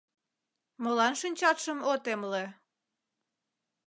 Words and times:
—Молан 0.83 1.13
шинчатшым 1.21 1.79
от 1.91 2.03
эмле? 2.13 2.45